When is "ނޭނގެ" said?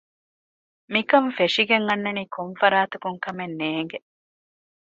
3.59-3.99